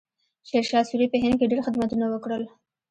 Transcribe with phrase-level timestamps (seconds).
[0.47, 2.43] شیرشاه سوري په هند کې ډېر خدمتونه وکړل.